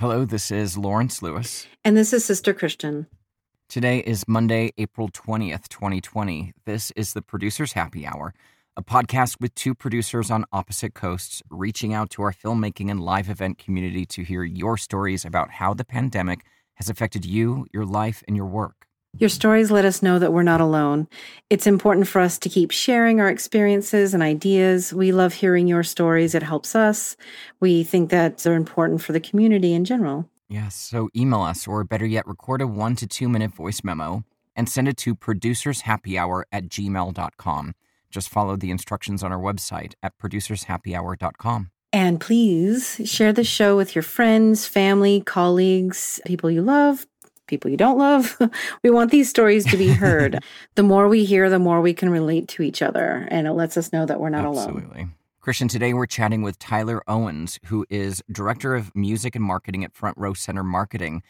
[0.00, 1.66] Hello, this is Lawrence Lewis.
[1.84, 3.08] And this is Sister Christian.
[3.68, 6.52] Today is Monday, April 20th, 2020.
[6.66, 8.32] This is the Producer's Happy Hour,
[8.76, 13.28] a podcast with two producers on opposite coasts reaching out to our filmmaking and live
[13.28, 16.44] event community to hear your stories about how the pandemic
[16.74, 18.86] has affected you, your life, and your work.
[19.16, 21.08] Your stories let us know that we're not alone.
[21.50, 24.92] It's important for us to keep sharing our experiences and ideas.
[24.92, 26.34] We love hearing your stories.
[26.34, 27.16] It helps us.
[27.58, 30.28] We think that they're important for the community in general.
[30.48, 34.24] Yes, so email us, or better yet, record a one to two minute voice memo
[34.54, 37.74] and send it to producershappyhour at gmail.com.
[38.10, 41.70] Just follow the instructions on our website at producershappyhour.com.
[41.92, 47.06] And please share the show with your friends, family, colleagues, people you love,
[47.48, 48.40] people you don't love.
[48.82, 50.38] we want these stories to be heard.
[50.76, 53.26] the more we hear, the more we can relate to each other.
[53.30, 54.72] And it lets us know that we're not Absolutely.
[54.72, 54.90] alone.
[54.90, 55.14] Absolutely.
[55.40, 59.94] Christian, today we're chatting with Tyler Owens, who is Director of Music and Marketing at
[59.94, 61.22] Front Row Center Marketing,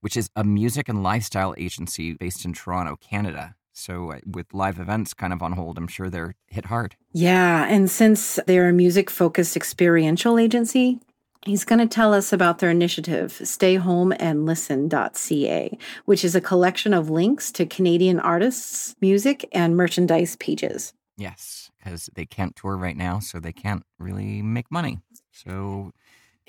[0.00, 3.54] which is a music and lifestyle agency based in Toronto, Canada.
[3.72, 6.96] So, uh, with live events kind of on hold, I'm sure they're hit hard.
[7.12, 7.66] Yeah.
[7.68, 11.00] And since they're a music focused experiential agency,
[11.46, 17.52] He's going to tell us about their initiative, stayhomeandlisten.ca, which is a collection of links
[17.52, 20.92] to Canadian artists, music, and merchandise pages.
[21.16, 24.98] Yes, because they can't tour right now, so they can't really make money.
[25.30, 25.92] So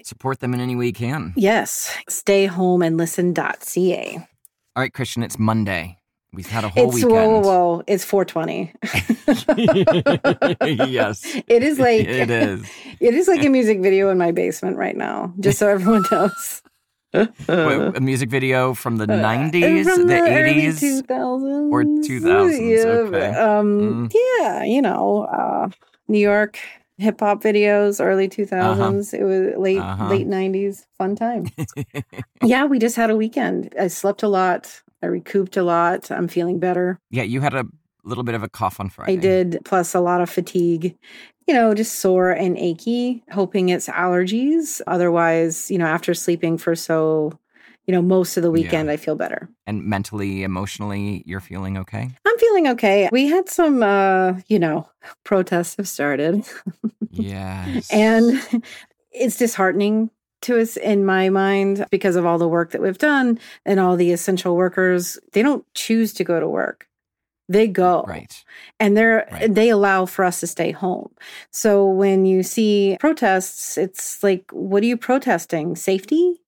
[0.03, 1.33] support them in any way you can.
[1.35, 4.27] Yes, stayhomeandlisten.ca.
[4.75, 5.99] All right, Christian, it's Monday.
[6.37, 7.13] We've had a whole it's, weekend.
[7.13, 7.83] Whoa, whoa, whoa.
[7.87, 8.71] It's 420.
[10.91, 11.25] yes.
[11.47, 12.63] It is like it is.
[12.99, 16.61] It is like a music video in my basement right now, just so everyone knows.
[17.13, 21.01] Wait, a music video from the 90s, Uh, From the, the, 80s?
[21.07, 21.71] 2000s.
[21.71, 23.29] or 2000s, Yeah, okay.
[23.35, 25.69] Um, yeah, you know, uh,
[26.07, 26.59] New York
[26.99, 29.11] hip hop videos, early 2000s.
[29.13, 30.07] It was late Uh-huh.
[30.09, 30.85] late 90s.
[30.99, 31.47] Fun time.
[32.43, 33.73] yeah, we just had a weekend.
[33.79, 34.83] I slept a lot.
[35.01, 36.09] I recouped a lot.
[36.11, 36.99] I'm feeling better.
[37.11, 37.65] yeah, you had a
[38.03, 39.13] little bit of a cough on Friday.
[39.13, 40.95] I did, plus a lot of fatigue,
[41.45, 44.81] you know, just sore and achy, hoping it's allergies.
[44.87, 47.37] Otherwise, you know, after sleeping for so,
[47.85, 48.53] you know, most of the Yeah.
[48.63, 49.49] weekend, I feel better.
[49.67, 52.09] And mentally, emotionally, you're feeling okay?
[52.25, 53.09] I'm feeling okay.
[53.11, 54.89] We had some, uh, you know,
[55.23, 56.43] protests have started,
[57.11, 57.89] Yes.
[57.91, 58.41] and
[59.11, 60.09] it's disheartening
[60.41, 63.95] to us in my mind because of all the work that we've done and all
[63.95, 65.17] the essential workers.
[65.33, 66.87] They don't choose to go to work.
[67.49, 68.03] They go.
[68.07, 68.43] Right.
[68.79, 69.53] and they're Right.
[69.53, 71.11] they allow for us to stay home.
[71.51, 75.75] So when you see protests, it's like, what are you protesting?
[75.75, 76.41] Safety?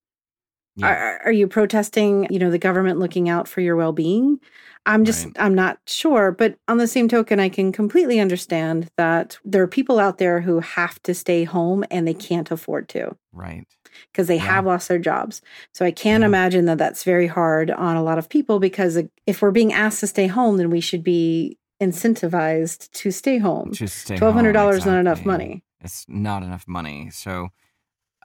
[0.76, 0.88] Yeah.
[0.88, 4.40] Are, are you protesting, you know, the government looking out for your well-being?
[4.86, 5.36] I'm just Right.
[5.38, 9.68] I'm not sure, but on the same token I can completely understand that there are
[9.68, 13.66] people out there who have to stay home and they can't afford to Right.
[14.12, 14.42] Because they Yeah.
[14.54, 15.42] have lost their jobs.
[15.72, 16.26] So I can Yeah.
[16.26, 16.34] Mm-hmm.
[16.34, 20.00] imagine that that's very hard on a lot of people because if we're being asked
[20.00, 23.72] to stay home, then we should be incentivized to stay home.
[23.72, 25.64] Just stay Twelve hundred home, dollars not enough money.
[25.80, 27.10] It's not enough money.
[27.10, 27.48] So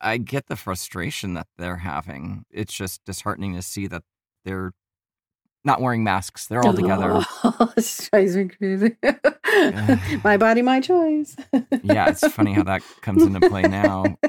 [0.01, 2.45] I get the frustration that they're having.
[2.51, 4.03] It's just disheartening to see that
[4.43, 4.71] they're
[5.63, 6.47] not wearing masks.
[6.47, 7.11] They're all together.
[7.43, 8.95] Oh, this drives me crazy.
[10.23, 11.35] my body, my choice.
[11.81, 14.03] yeah, it's funny how that comes into play now.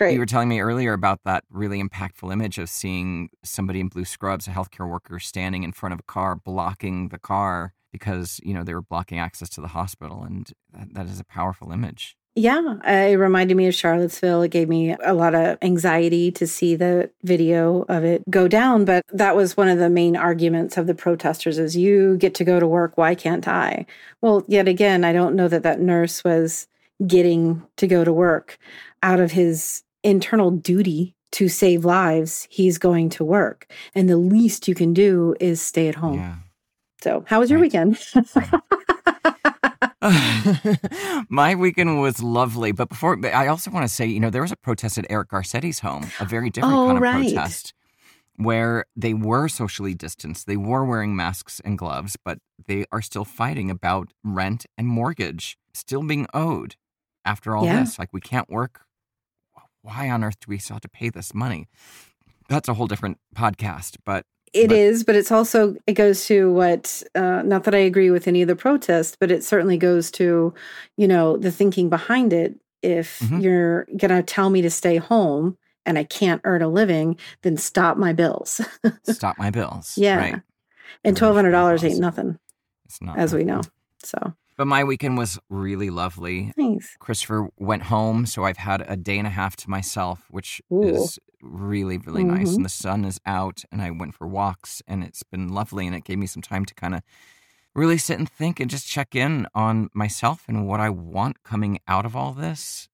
[0.00, 0.14] Great.
[0.14, 4.06] You were telling me earlier about that really impactful image of seeing somebody in blue
[4.06, 8.54] scrubs, a healthcare worker, standing in front of a car, blocking the car because, you
[8.54, 10.22] know, they were blocking access to the hospital.
[10.22, 12.16] And that, that is a powerful image.
[12.34, 14.40] Yeah, uh, it reminded me of Charlottesville.
[14.40, 18.86] It gave me a lot of anxiety to see the video of it go down.
[18.86, 22.44] But that was one of the main arguments of the protesters is you get to
[22.44, 22.96] go to work.
[22.96, 23.84] Why can't I?
[24.22, 26.68] Well, yet again, I don't know that that nurse was
[27.06, 28.56] getting to go to work
[29.02, 32.46] out of his internal duty to save lives.
[32.50, 33.70] He's going to work.
[33.94, 36.18] And the least you can do is stay at home.
[36.18, 36.34] Yeah.
[37.02, 37.72] So how was your Right.
[37.72, 37.98] weekend?
[41.28, 44.52] My weekend was lovely, but before I also want to say, you know, there was
[44.52, 47.22] a protest at Eric Garcetti's home, a very different Oh, kind of right.
[47.34, 47.74] protest
[48.36, 50.46] where they were socially distanced.
[50.46, 55.58] They were wearing masks and gloves, but they are still fighting about rent and mortgage
[55.74, 56.76] still being owed
[57.24, 57.80] after all Yeah.
[57.80, 57.98] this.
[57.98, 58.80] Like we can't work.
[59.82, 61.68] Why on earth do we still have to pay this money?
[62.48, 66.50] That's a whole different podcast, but It But- is, but it's also it goes to
[66.52, 70.10] what uh, not that I agree with any of the protests, but it certainly goes
[70.12, 70.52] to
[70.96, 72.56] you know the thinking behind it.
[72.82, 73.42] If Mhm.
[73.42, 75.56] you're gonna tell me to stay home
[75.86, 78.60] and I can't earn a living, then stop my bills.
[79.04, 79.96] stop my bills.
[79.96, 80.16] Yeah.
[80.16, 80.42] Right.
[81.04, 82.36] and twelve hundred dollars ain't nothing,
[82.86, 83.60] It's not as we know.
[84.02, 86.52] So But my weekend was really lovely.
[86.54, 86.94] Nice.
[86.98, 90.82] Christopher went home, so I've had a day and a half to myself, which Ooh.
[90.82, 92.50] is really, really nice.
[92.50, 92.56] Mhm.
[92.56, 95.86] And the sun is out, and I went for walks, and it's been lovely.
[95.86, 97.00] And it gave me some time to kind of
[97.74, 101.78] really sit and think and just check in on myself and what I want coming
[101.88, 102.90] out of all this.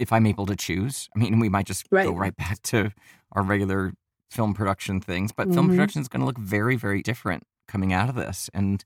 [0.00, 2.08] If I'm able to choose, I mean, we might just go Right.
[2.12, 2.90] right back to
[3.30, 3.92] our regular
[4.32, 5.76] film production things, but film Mhm.
[5.76, 8.50] production is going to look very, very different coming out of this.
[8.52, 8.84] And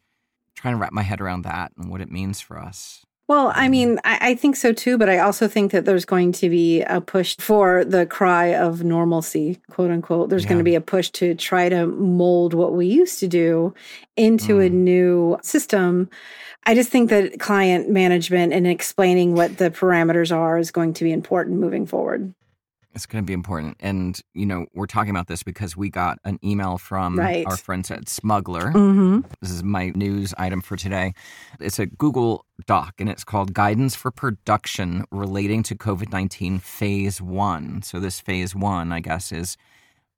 [0.58, 3.04] trying to wrap my head around that and what it means for us.
[3.28, 6.32] Well, I mean, I, I think so too, but I also think that there's going
[6.32, 10.30] to be a push for the cry of normalcy, quote unquote.
[10.30, 13.74] There's going to be a push to try to mold what we used to do
[14.16, 14.72] into a Mm.
[14.72, 16.08] new system.
[16.64, 21.04] I just think that client management and explaining what the parameters are is going to
[21.04, 22.32] be important moving forward.
[22.98, 23.76] It's going to be important.
[23.78, 27.46] And, you know, we're talking about this because we got an email from Right.
[27.46, 28.72] our friends at Smuggler.
[28.72, 29.20] Mm-hmm.
[29.40, 31.12] This is my news item for today.
[31.60, 37.22] It's a Google Doc and it's called Guidance for Production Relating to COVID 19 Phase
[37.22, 37.82] One.
[37.82, 39.56] So, this phase one, I guess, is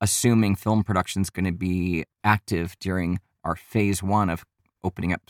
[0.01, 4.43] assuming film production is going to be active during our phase one of
[4.83, 5.21] opening up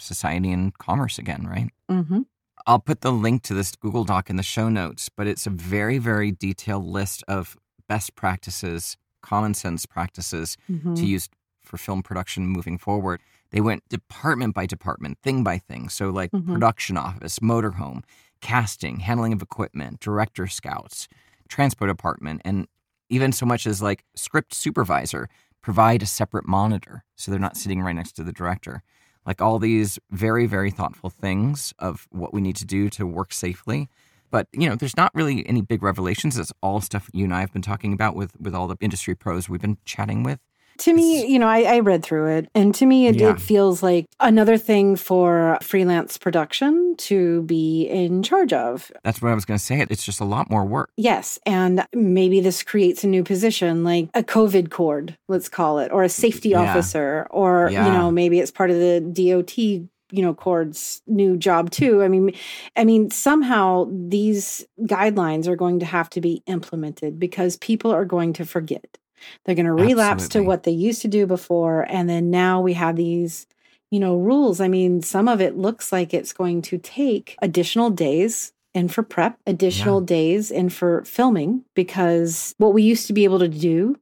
[0.00, 1.70] society and commerce again, right?
[1.88, 2.22] Mm-hmm.
[2.66, 5.50] I'll put the link to this Google Doc in the show notes, but it's a
[5.50, 7.56] very, very detailed list of
[7.88, 10.94] best practices, common sense practices Mm-hmm.
[10.94, 11.28] to use
[11.62, 13.20] for film production moving forward.
[13.50, 15.88] They went department by department, thing by thing.
[15.88, 16.52] So, like Mhm.
[16.52, 18.02] production office, motorhome,
[18.40, 21.08] casting, handling of equipment, director scouts,
[21.48, 22.66] transport department, and
[23.08, 25.28] even so much as like script supervisor
[25.60, 28.82] provide a separate monitor so they're not sitting right next to the director.
[29.26, 33.32] Like all these very, very thoughtful things of what we need to do to work
[33.32, 33.88] safely.
[34.30, 36.38] But you know, there's not really any big revelations.
[36.38, 39.14] It's all stuff you and I have been talking about with with all the industry
[39.14, 40.40] pros we've been chatting with.
[40.78, 43.30] To me, you know, I, I read through it, and to me, it, Yeah.
[43.30, 48.90] it feels like another thing for freelance production to be in charge of.
[49.04, 49.84] That's what I was going to say.
[49.88, 50.90] It's just a lot more work.
[50.96, 51.38] Yes.
[51.46, 56.02] And maybe this creates a new position, like a COVID cord, let's call it, or
[56.02, 56.62] a safety Yeah.
[56.62, 59.88] officer, or, you know, maybe it's part of the DOT, you
[60.22, 62.02] know, cord's new job too.
[62.02, 62.34] I mean,
[62.76, 68.04] I mean, somehow these guidelines are going to have to be implemented because people are
[68.04, 68.98] going to forget.
[69.44, 70.44] They're going to relapse Absolutely.
[70.44, 71.86] to what they used to do before.
[71.88, 73.46] And then now we have these
[73.92, 74.58] you know, rules.
[74.58, 79.02] I mean, some of it looks like it's going to take additional days and for
[79.02, 83.98] prep, additional days and for filming, because what we used to be able to do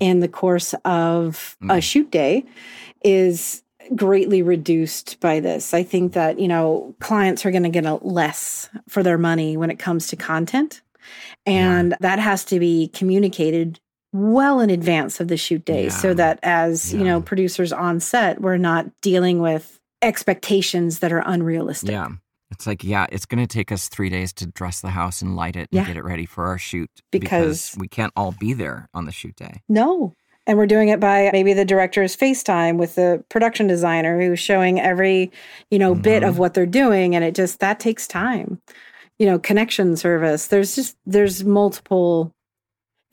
[0.00, 1.82] in the course of a Mm.
[1.82, 2.46] shoot day
[3.04, 3.62] is
[3.94, 5.74] greatly reduced by this.
[5.74, 9.58] I think that, you know, clients are going to get a less for their money
[9.58, 10.80] when it comes to content.
[11.44, 13.78] And that has to be communicated
[14.14, 15.90] well in advance of the shoot day Yeah.
[15.90, 21.22] so that as, you know, producers on set, we're not dealing with expectations that are
[21.26, 21.90] unrealistic.
[21.90, 22.08] Yeah.
[22.50, 25.34] It's like, yeah, it's going to take us three days to dress the house and
[25.34, 25.86] light it and Yeah.
[25.86, 29.34] get it ready for our shoot Because- we can't all be there on the shoot
[29.34, 29.62] day.
[29.68, 30.12] No.
[30.46, 34.78] And we're doing it by maybe the director's FaceTime with the production designer who's showing
[34.78, 35.32] every,
[35.70, 36.28] you know, bit Mhm.
[36.28, 37.16] of what they're doing.
[37.16, 38.60] And it just, that takes time.
[39.18, 40.48] You know, connection service.
[40.48, 42.33] There's just, there's multiple.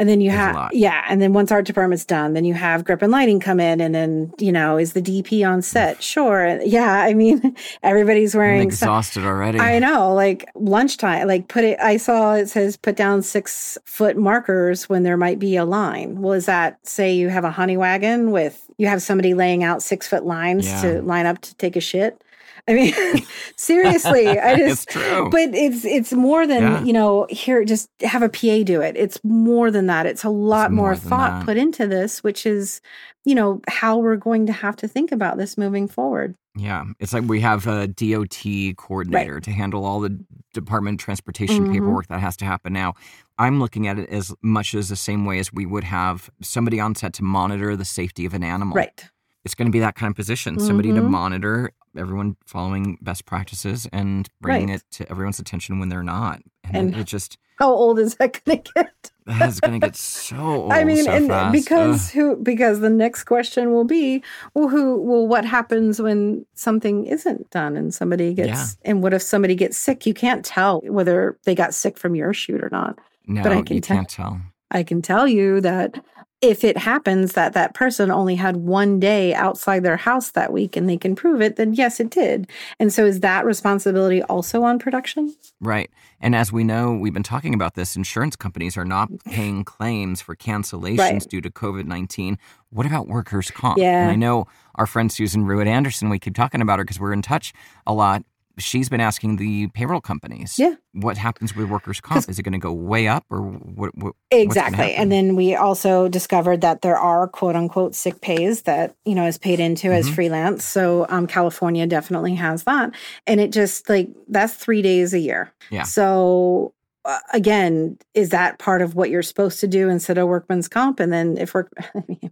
[0.02, 1.06] And then you have, yeah.
[1.08, 3.80] And then once art department's done, then you have grip and lighting come in.
[3.80, 6.02] And then, you know, is the DP on set?
[6.02, 6.60] Sure.
[6.64, 6.92] Yeah.
[7.04, 9.60] I mean, everybody's I'm wearing some- exhausted already.
[9.60, 14.18] I know, like lunchtime, like put it, I saw it says put down six foot
[14.18, 16.20] markers when there might be a line.
[16.20, 19.84] Well, is that say you have a honey wagon with, you have somebody laying out
[19.84, 20.82] six foot lines Yeah.
[20.82, 22.20] to line up to take a shit?
[22.68, 22.94] I mean,
[23.56, 25.30] seriously, I it's just, true.
[25.30, 26.84] but it's, it's more than, Yeah.
[26.84, 28.96] you know, here, just have a PA do it.
[28.98, 30.06] It's more than that.
[30.06, 31.46] It's a lot more, more thought that.
[31.46, 32.82] put into this, which is,
[33.26, 36.36] you know, how we're going to have to think about this moving forward.
[36.58, 36.84] yeah.
[37.00, 40.20] It's like we have a DOT coordinator to handle all the
[40.54, 41.74] department transportation Mhm.
[41.74, 42.94] paperwork that has to happen now.
[43.38, 46.80] I'm looking at it as much as the same way as we would have somebody
[46.80, 48.76] on set to monitor the safety of an animal.
[48.76, 49.06] Right.
[49.44, 50.60] It's going to be that kind of position.
[50.60, 51.10] Somebody to Mhm.
[51.10, 54.76] monitor everyone following best practices and bringing Right.
[54.78, 56.42] it to everyone's attention when they're not.
[56.64, 59.12] And, And- it, it just How old is that going to get?
[59.40, 59.96] that's going to get
[60.30, 60.74] so old.
[60.74, 61.52] I mean, so and fast.
[61.54, 62.14] because Ugh.
[62.16, 62.36] who?
[62.38, 64.24] Because the next question will be,
[64.56, 65.00] well, who?
[65.02, 68.48] Well, what happens when something isn't done and somebody gets?
[68.50, 68.66] Yeah.
[68.92, 70.06] And what if somebody gets sick?
[70.08, 72.98] You can't tell whether they got sick from your shoot or not.
[73.28, 74.42] no, but I can you tell- can't tell.
[74.72, 76.04] I can tell you that
[76.42, 80.76] if it happens that that person only had one day outside their house that week
[80.76, 82.50] and they can prove it, then yes, it did.
[82.80, 85.36] And so is that responsibility also on production?
[85.60, 85.92] Right.
[86.20, 90.20] And as we know, we've been talking about this, insurance companies are not paying claims
[90.22, 91.30] for cancellations Right.
[91.30, 92.38] due to COVID 19.
[92.72, 93.78] What about workers' comp?
[93.78, 94.02] Yeah.
[94.04, 97.14] And I know our friend Susan Ruitt Anderson, we keep talking about her because we're
[97.14, 97.54] in touch
[97.86, 98.24] a lot.
[98.58, 100.58] She's been asking the payroll companies.
[100.58, 100.76] Yeah.
[100.94, 102.30] What happens with workers' comp?
[102.30, 103.96] Is it going to go way up or what?
[103.96, 104.94] what exactly.
[104.94, 109.26] And then we also discovered that there are quote unquote sick pays that, you know,
[109.26, 109.98] is paid into mm-hmm.
[109.98, 110.66] as freelance.
[110.66, 112.94] So um, California definitely has that.
[113.28, 115.54] And it just like, that's three days a year.
[115.70, 115.84] Yeah.
[115.84, 116.74] So
[117.06, 121.00] uh, again, is that part of what you're supposed to do instead of workman's comp?
[121.00, 122.32] And then if we're, I mean,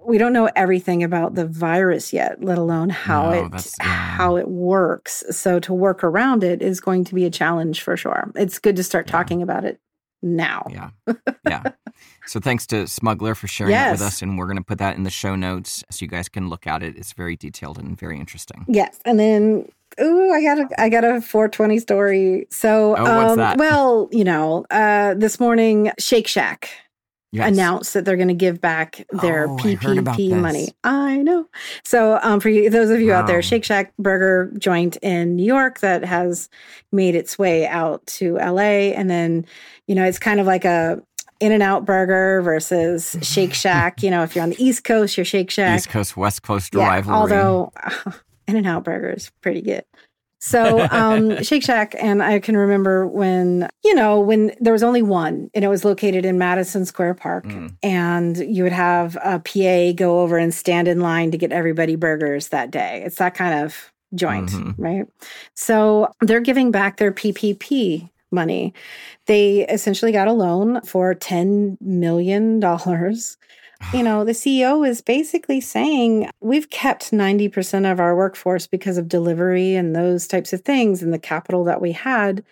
[0.00, 4.48] we don't know everything about the virus yet, let alone how no, it how it
[4.48, 5.24] works.
[5.30, 8.30] So to work around it is going to be a challenge for sure.
[8.34, 9.12] It's good to start yeah.
[9.12, 9.80] talking about it
[10.22, 10.66] now.
[10.70, 10.90] Yeah.
[11.48, 11.62] Yeah.
[12.26, 13.88] so thanks to Smuggler for sharing yes.
[13.88, 14.22] it with us.
[14.22, 16.66] And we're going to put that in the show notes so you guys can look
[16.66, 16.96] at it.
[16.96, 18.64] It's very detailed and very interesting.
[18.68, 18.98] Yes.
[19.04, 19.68] And then
[20.00, 22.46] Ooh, I got a I got a 420 story.
[22.50, 26.70] So oh, um, well, you know, uh this morning Shake Shack
[27.32, 27.48] yes.
[27.48, 30.68] announced that they're going to give back their oh, PPP I money.
[30.84, 31.46] I know.
[31.84, 33.20] So, um, for you, those of you wow.
[33.20, 36.48] out there, Shake Shack Burger joint in New York that has
[36.92, 39.46] made its way out to LA, and then
[39.86, 41.02] you know it's kind of like a
[41.40, 44.02] In-N-Out Burger versus Shake Shack.
[44.02, 45.78] you know, if you're on the East Coast, you're Shake Shack.
[45.78, 47.16] East Coast, West Coast yeah, rivalry.
[47.16, 47.72] Although
[48.48, 49.84] In-N-Out Burger is pretty good.
[50.40, 55.02] So um, Shake Shack, and I can remember when you know when there was only
[55.02, 57.74] one, and it was located in Madison Square Park, mm.
[57.82, 61.96] and you would have a PA go over and stand in line to get everybody
[61.96, 63.02] burgers that day.
[63.04, 64.80] It's that kind of joint, mm-hmm.
[64.82, 65.06] right?
[65.54, 68.74] So they're giving back their PPP money.
[69.26, 73.36] They essentially got a loan for ten million dollars
[73.92, 79.08] you know, the CEO is basically saying we've kept 90% of our workforce because of
[79.08, 82.44] delivery and those types of things and the capital that we had.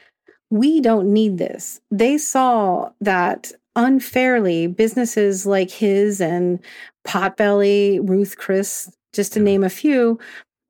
[0.51, 1.81] We don't need this.
[1.91, 6.61] They saw that unfairly businesses like his and
[7.07, 10.19] Potbelly, Ruth Chris, just to name a few,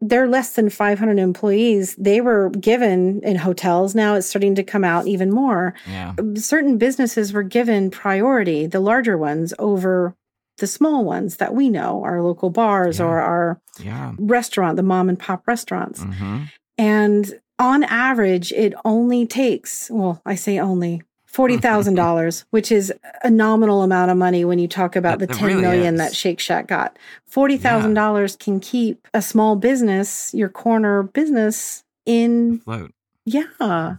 [0.01, 1.95] they're less than 500 employees.
[1.97, 3.95] They were given in hotels.
[3.95, 5.75] Now it's starting to come out even more.
[5.89, 6.15] Yeah.
[6.35, 10.15] Certain businesses were given priority, the larger ones, over
[10.59, 13.07] the small ones that we know, our local bars yeah.
[13.07, 14.13] or our yeah.
[14.19, 16.01] restaurant, the mom and pop restaurants.
[16.01, 16.45] Mm-hmm.
[16.79, 22.93] And on average, it only takes, well, I say only, forty thousand dollars, which is
[23.23, 26.01] a nominal amount of money when you talk about the ten really million is.
[26.01, 26.99] that Shake Shack got.
[27.27, 28.03] Forty thousand yeah.
[28.03, 32.93] dollars can keep a small business, your corner business, in float.
[33.27, 33.97] Yeah.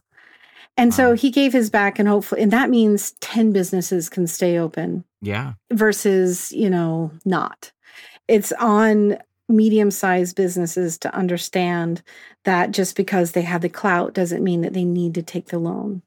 [0.79, 0.95] And wow.
[0.95, 5.03] so he gave his back and hopefully and that means 10 businesses can stay open.
[5.21, 5.53] Yeah.
[5.71, 7.71] Versus, you know, not.
[8.27, 9.17] It's on
[9.49, 12.01] medium sized businesses to understand
[12.43, 15.59] that just because they have the clout doesn't mean that they need to take the
[15.59, 16.01] loan.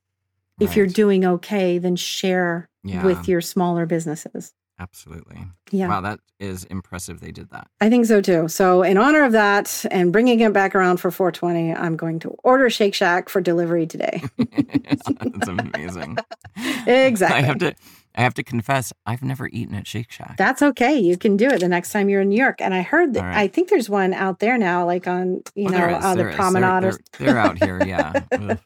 [0.61, 0.69] Right.
[0.69, 3.05] If you're doing okay, then share yeah.
[3.05, 4.53] with your smaller businesses.
[4.81, 5.39] Absolutely.
[5.71, 5.89] Yeah.
[5.89, 7.69] Wow, that is impressive they did that.
[7.83, 8.49] I think so too.
[8.49, 12.31] So, in honor of that and bringing it back around for 420, I'm going to
[12.43, 14.23] order Shake Shack for delivery today.
[14.39, 16.17] That's amazing.
[16.87, 17.39] exactly.
[17.39, 17.75] I have to
[18.15, 20.37] I have to confess, I've never eaten at Shake Shack.
[20.37, 20.99] That's okay.
[20.99, 22.61] You can do it the next time you're in New York.
[22.61, 23.37] And I heard that right.
[23.37, 26.83] I think there's one out there now, like on you know uh, the promenade.
[26.83, 28.13] They're, they're, they're, out here, yeah.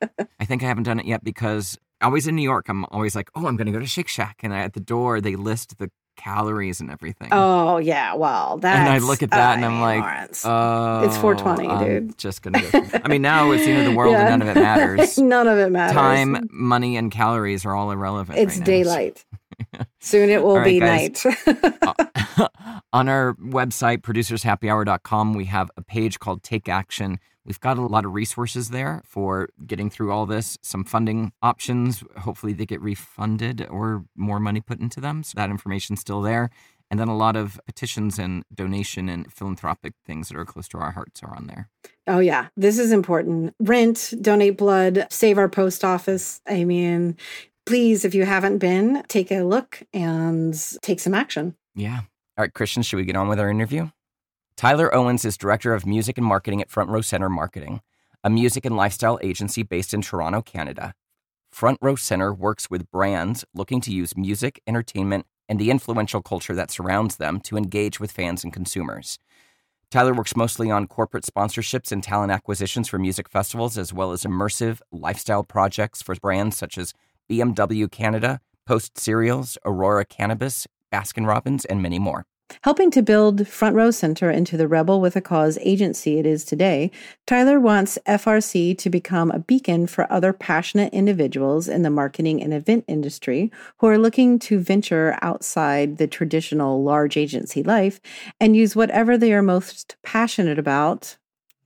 [0.41, 3.31] I think I haven't done it yet because always in New York, I'm always like,
[3.35, 5.91] oh, I'm going to go to Shake Shack, and at the door they list the
[6.17, 7.29] calories and everything.
[7.33, 8.77] Oh yeah, well that.
[8.77, 10.03] And I look at that and I'm like,
[10.45, 12.19] oh, it's 420, I'm dude.
[12.19, 12.61] Just gonna.
[12.61, 12.83] Go.
[13.05, 14.33] I mean, now it's the end of the world yeah.
[14.33, 15.19] and none of it matters.
[15.19, 15.95] none of it matters.
[15.95, 18.39] Time, money, and calories are all irrelevant.
[18.39, 19.25] It's right daylight.
[20.01, 21.25] Soon it will right, be guys.
[21.25, 21.77] night.
[22.37, 22.49] Uh,
[22.93, 28.05] on our website, producershappyhour.com, we have a page called Take Action We've got a lot
[28.05, 32.03] of resources there for getting through all this, some funding options.
[32.19, 35.23] Hopefully, they get refunded or more money put into them.
[35.23, 36.51] So that information's still there.
[36.91, 40.79] And then a lot of petitions and donation and philanthropic things that are close to
[40.79, 41.69] our hearts are on there.
[42.07, 42.49] Oh, yeah.
[42.57, 43.55] This is important.
[43.59, 46.41] Rent, donate blood, save our post office.
[46.47, 47.17] I mean,
[47.67, 51.57] please, if you haven't been, take a look and take some action.
[51.75, 52.01] Yeah.
[52.37, 53.91] All right, Christian, should we get on with our interview?
[54.57, 57.81] Tyler Owens is Director of Music and Marketing at Front Row Center Marketing,
[58.23, 60.95] a music and lifestyle agency based in Toronto, Canada.
[61.51, 66.55] Front Row Center works with brands looking to use music, entertainment, and the influential culture
[66.55, 69.19] that surrounds them to engage with fans and consumers.
[69.91, 74.23] Tyler works mostly on corporate sponsorships and talent acquisitions for music festivals, as well as
[74.23, 76.95] immersive lifestyle projects for brands such as
[77.29, 82.25] BMW Canada, Post Cereals, Aurora Cannabis, Baskin Robbins, and many more.
[82.63, 86.45] Helping to build Front Row Center into the Rebel with a Cause agency it is
[86.45, 86.91] today,
[87.27, 92.55] Tyler wants FRC to become a beacon for other passionate individuals in the marketing and
[92.55, 98.01] event industry who are looking to venture outside the traditional large agency life
[98.41, 101.17] and use whatever they are most passionate about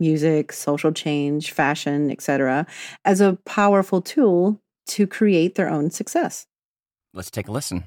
[0.00, 2.66] music, social change, fashion, etc.,
[3.04, 6.46] as a powerful tool to create their own success.
[7.12, 7.84] Let's take a listen.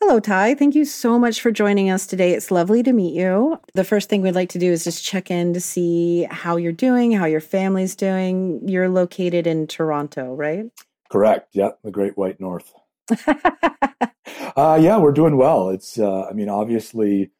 [0.00, 0.54] Hello, Ty.
[0.54, 2.34] Thank you so much for joining us today.
[2.34, 3.58] It's lovely to meet you.
[3.72, 6.70] The first thing we'd like to do is just check in to see how you're
[6.70, 8.60] doing, how your family's doing.
[8.68, 10.66] You're located in Toronto, right?
[11.10, 11.48] Correct.
[11.54, 12.74] Yeah, the Great White North.
[13.26, 15.70] uh, yeah, we're doing well.
[15.70, 17.30] It's, uh, I mean, obviously, it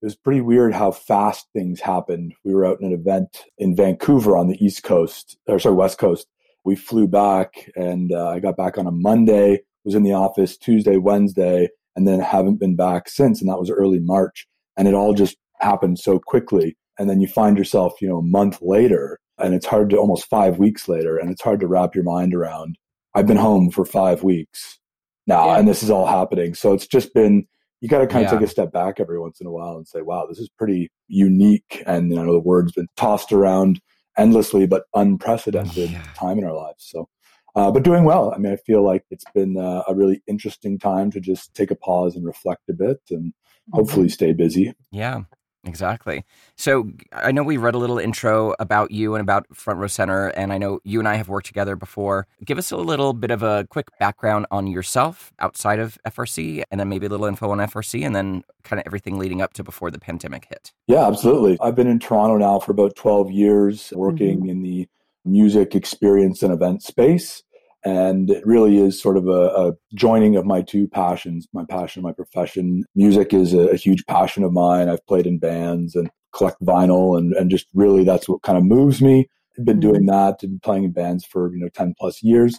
[0.00, 2.32] was pretty weird how fast things happened.
[2.44, 5.98] We were out in an event in Vancouver on the East Coast, or sorry, West
[5.98, 6.28] Coast.
[6.64, 9.64] We flew back, and uh, I got back on a Monday.
[9.84, 13.40] Was in the office Tuesday, Wednesday, and then haven't been back since.
[13.40, 14.46] And that was early March.
[14.76, 16.76] And it all just happened so quickly.
[16.98, 20.26] And then you find yourself, you know, a month later, and it's hard to almost
[20.26, 22.76] five weeks later, and it's hard to wrap your mind around.
[23.14, 24.78] I've been home for five weeks
[25.26, 25.58] now, yeah.
[25.58, 26.54] and this is all happening.
[26.54, 27.46] So it's just been,
[27.80, 28.38] you got to kind of yeah.
[28.38, 30.90] take a step back every once in a while and say, wow, this is pretty
[31.08, 31.82] unique.
[31.86, 33.80] And you know, the word's been tossed around
[34.16, 36.02] endlessly, but oh, unprecedented yeah.
[36.14, 36.86] time in our lives.
[36.88, 37.08] So
[37.56, 38.32] uh, but doing well.
[38.32, 41.70] I mean, I feel like it's been uh, a really interesting time to just take
[41.70, 43.32] a pause and reflect a bit and
[43.72, 44.74] hopefully stay busy.
[44.92, 45.22] Yeah.
[45.64, 46.24] Exactly.
[46.56, 50.28] So I know we read a little intro about you and about Front Row Center,
[50.28, 52.26] and I know you and I have worked together before.
[52.44, 56.78] Give us a little bit of a quick background on yourself outside of FRC, and
[56.78, 59.64] then maybe a little info on FRC, and then kind of everything leading up to
[59.64, 60.72] before the pandemic hit.
[60.86, 61.58] Yeah, absolutely.
[61.60, 64.50] I've been in Toronto now for about 12 years, working mm-hmm.
[64.50, 64.88] in the
[65.24, 67.42] music experience and event space.
[67.86, 72.02] And it really is sort of a, a, joining of my two passions, my passion,
[72.02, 72.82] my profession.
[72.96, 74.88] Music is a, a, huge passion of mine.
[74.88, 78.64] I've played in bands and collect vinyl and, and just really that's what kind of
[78.64, 79.28] moves me.
[79.56, 80.06] I've been doing mm-hmm.
[80.06, 82.58] that and playing in bands for, you know, 10 plus years.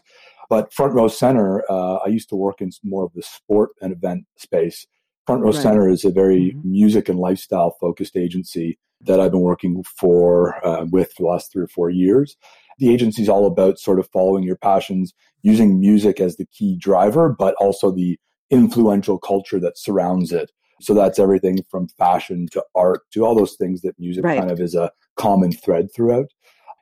[0.50, 3.92] But Front Row Center, uh, I used to work in more of the sport and
[3.92, 4.88] event space.
[5.28, 5.62] Front Row right.
[5.62, 6.72] Center is a very mm-hmm.
[6.72, 11.52] music and lifestyle focused agency that I've been working for uh, with for the last
[11.52, 12.36] three or four years
[12.78, 16.78] the agency is all about sort of following your passions, using music as the key
[16.78, 18.20] driver, but also the
[18.50, 20.52] influential culture that surrounds it.
[20.80, 24.38] So that's everything from fashion to art to all those things that music right.
[24.38, 26.28] kind of is a common thread throughout.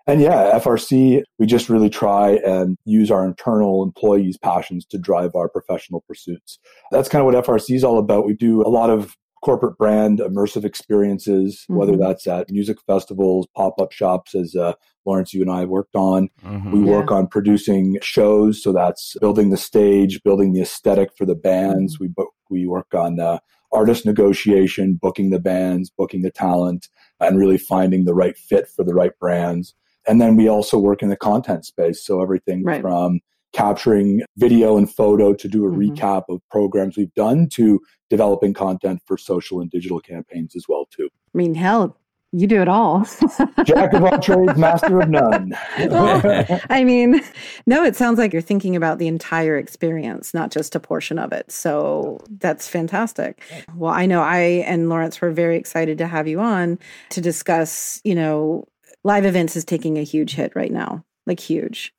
[0.08, 5.32] And yeah, FRC, we just really try and use our internal employees' passions to drive
[5.36, 6.60] our professional pursuits.
[6.92, 8.26] That's kind of what FRC is all about.
[8.26, 9.16] We do a lot of
[9.46, 11.76] corporate brand immersive experiences, mm-hmm.
[11.76, 14.74] whether that's at music festivals, pop up shops, as uh,
[15.06, 16.30] Lawrence, you and I have worked on.
[16.44, 16.72] Mm-hmm.
[16.72, 17.18] We work yeah.
[17.18, 21.98] on producing shows, so that's building the stage, building the aesthetic for the bands.
[21.98, 22.24] Mm-hmm.
[22.50, 23.40] We we work on uh,
[23.72, 26.90] artist negotiation, booking the bands, booking the talent,
[27.20, 29.76] and really finding the right fit for the right brands.
[30.08, 32.82] And then we also work in the content space, so everything right.
[32.82, 33.20] from
[33.54, 35.94] capturing video and photo to do a mm-hmm.
[35.94, 40.86] recap of programs we've done to developing content for social and digital campaigns as well
[40.92, 41.10] too.
[41.34, 41.98] I mean, hell,
[42.38, 43.06] you do it all.
[43.64, 45.58] Jack of all trades, master of none.
[45.80, 47.22] well, I mean,
[47.66, 51.32] no, it sounds like you're thinking about the entire experience, not just a portion of
[51.32, 51.50] it.
[51.50, 53.42] So that's fantastic.
[53.74, 56.78] Well, I know I and Lawrence were very excited to have you on
[57.12, 58.68] to discuss, you know,
[59.06, 61.94] live events is taking a huge hit right now, like huge.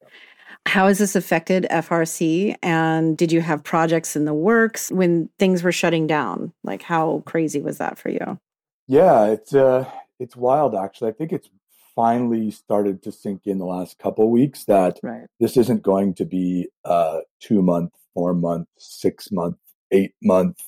[0.67, 2.57] How has this affected FRC?
[2.63, 6.53] And did you have projects in the works when things were shutting down?
[6.65, 8.41] Like, how crazy was that for you?
[8.89, 9.89] Yeah, it's uh,
[10.19, 10.75] it's wild.
[10.75, 11.49] Actually, I think it's
[11.95, 15.27] finally started to sink in the last couple weeks that right.
[15.39, 19.57] this isn't going to be a two month, four month, six month,
[19.93, 20.61] eight month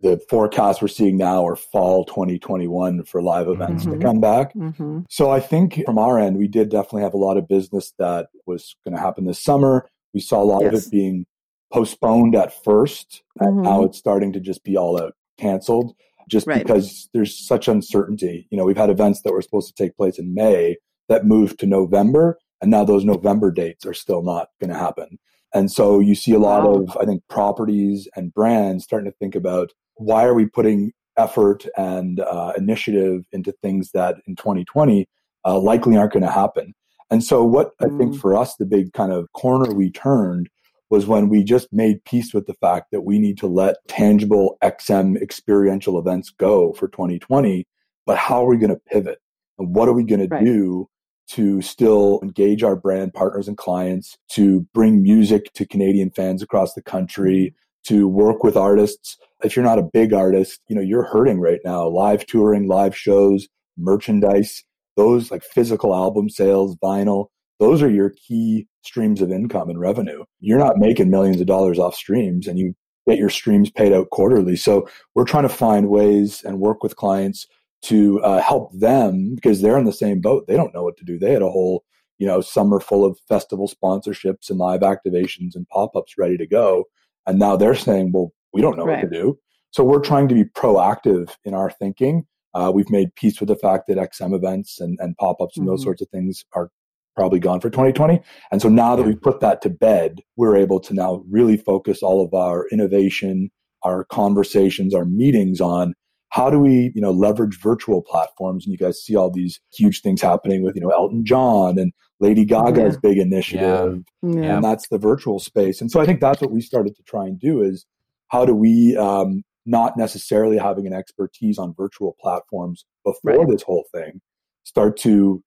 [0.00, 3.98] the forecasts we're seeing now are fall 2021 for live events mm-hmm.
[3.98, 4.54] to come back.
[4.54, 5.00] Mm-hmm.
[5.10, 8.28] So I think from our end, we did definitely have a lot of business that
[8.46, 9.88] was going to happen this summer.
[10.14, 10.72] We saw a lot yes.
[10.72, 11.26] of it being
[11.72, 13.62] postponed at 1st and mm-hmm.
[13.62, 15.94] now it's starting to just be all out canceled
[16.28, 16.64] just right.
[16.64, 18.46] because there's such uncertainty.
[18.50, 20.76] You know, we've had events that were supposed to take place in May
[21.08, 25.18] that moved to November, and now those November dates are still not going to happen.
[25.54, 26.82] And so you see a lot wow.
[26.82, 31.66] of, I think, properties and brands starting to think about why are we putting effort
[31.76, 35.06] and uh, initiative into things that in 2020
[35.44, 36.74] uh, likely aren't going to happen.
[37.10, 37.86] And so, what mm.
[37.86, 38.20] I think mm.
[38.20, 40.48] for us, the big kind of corner we turned
[40.90, 44.56] was when we just made peace with the fact that we need to let tangible
[44.62, 47.66] XM experiential events go for 2020.
[48.06, 49.18] But how are we going to pivot?
[49.58, 50.38] And what are we going right.
[50.38, 50.88] to do
[51.32, 56.72] to still engage our brand partners and clients, to bring music to Canadian fans across
[56.72, 57.88] the country, mm.
[57.88, 61.60] to work with artists if you're not a big artist, you know, you're hurting right
[61.64, 61.86] now.
[61.86, 64.64] Live touring, live shows, merchandise,
[64.96, 67.26] those like physical album sales, vinyl,
[67.60, 70.24] those are your key streams of income and revenue.
[70.40, 72.74] You're not making millions of dollars off streams and you
[73.08, 74.56] get your streams paid out quarterly.
[74.56, 77.46] So we're trying to find ways and work with clients
[77.82, 80.46] to uh, help them because they're in the same boat.
[80.46, 81.18] They don't know what to do.
[81.18, 81.84] They had a whole,
[82.18, 86.46] you know, summer full of festival sponsorships and live activations and pop ups ready to
[86.46, 86.84] go.
[87.26, 89.02] And now they're saying, well, we don't know right.
[89.02, 89.38] what to do.
[89.70, 92.26] So we're trying to be proactive in our thinking.
[92.54, 95.64] Uh, we've made peace with the fact that XM events and, and pop ups and
[95.64, 95.72] mm-hmm.
[95.72, 96.70] those sorts of things are
[97.14, 98.20] probably gone for 2020.
[98.52, 102.02] And so now that we've put that to bed, we're able to now really focus
[102.02, 103.50] all of our innovation,
[103.82, 105.94] our conversations, our meetings on
[106.30, 108.64] how do we, you know, leverage virtual platforms?
[108.64, 111.92] And you guys see all these huge things happening with, you know, Elton John and
[112.20, 113.00] Lady Gaga's yeah.
[113.02, 114.04] big initiative.
[114.22, 114.56] Yeah.
[114.56, 115.80] And that's the virtual space.
[115.80, 117.86] And so I think that's what we started to try and do is
[118.28, 123.48] how do we, um, not necessarily having an expertise on virtual platforms before right.
[123.48, 124.20] this whole thing,
[124.64, 125.42] start to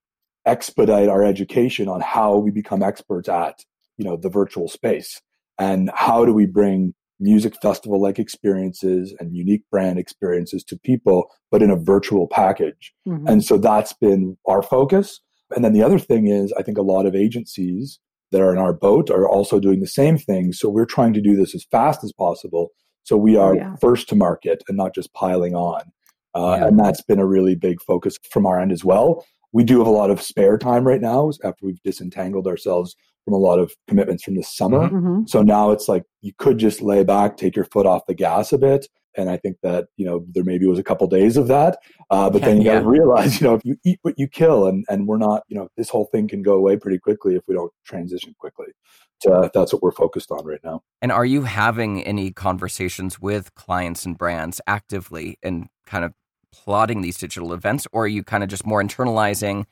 [0.46, 3.60] expedite our education on how we become experts at,
[3.98, 5.22] you know, the virtual space
[5.60, 11.30] and how do we bring music festival like experiences and unique brand experiences to people,
[11.52, 12.94] but in a virtual package.
[13.08, 13.28] Mm-hmm.
[13.28, 15.22] And so that's been our focus.
[15.56, 18.00] And then the other thing is, I think a lot of agencies
[18.32, 20.54] that are in our boat are also doing the same thing.
[20.54, 22.70] So we're trying to do this as fast as possible.
[23.04, 23.76] So we are yeah.
[23.78, 25.82] first to market and not just piling on.
[26.34, 26.68] Uh, yeah.
[26.68, 29.26] And that's been a really big focus from our end as well.
[29.52, 33.34] We do have a lot of spare time right now after we've disentangled ourselves from
[33.34, 34.90] a lot of commitments from the summer.
[34.90, 35.24] Mm-hmm.
[35.28, 38.54] So now it's like you could just lay back, take your foot off the gas
[38.54, 38.88] a bit.
[39.18, 41.80] And I think that, you know, there maybe was a couple days of that.
[42.10, 42.76] Uh, but then you yeah.
[42.76, 45.44] got to realize, you know, if you eat what you kill and, and we're not,
[45.48, 48.68] you know, this whole thing can go away pretty quickly if we don't transition quickly.
[49.22, 50.82] So that's what we're focused on right now.
[51.02, 56.14] And are you having any conversations with clients and brands actively and kind of
[56.52, 57.88] plotting these digital events?
[57.92, 59.66] Or are you kind of just more internalizing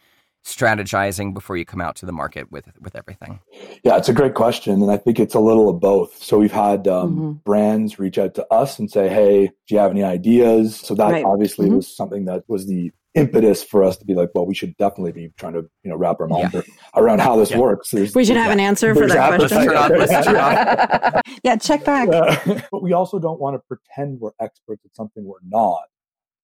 [0.46, 3.40] strategizing before you come out to the market with with everything?
[3.84, 6.22] Yeah, it's a great question, and I think it's a little of both.
[6.22, 7.32] So we've had um, mm-hmm.
[7.46, 11.12] brands reach out to us and say, "Hey, do you have any ideas?" So that
[11.12, 11.26] right.
[11.26, 11.78] obviously mm-hmm.
[11.78, 15.12] was something that was the impetus for us to be like, well, we should definitely
[15.12, 16.62] be trying to, you know, wrap our mind yeah.
[16.96, 17.58] around how this yeah.
[17.58, 17.90] works.
[17.92, 21.34] There's, we should have an answer for that question.
[21.44, 22.10] yeah, check back.
[22.10, 25.84] Uh, but we also don't want to pretend we're experts at something we're not